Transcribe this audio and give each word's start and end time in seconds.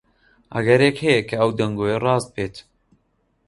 ئەگەرێک 0.55 0.97
هەیە 1.05 1.21
کە 1.29 1.35
ئەو 1.41 1.51
دەنگۆیە 1.59 1.97
ڕاست 2.05 2.29
بێت. 2.35 2.55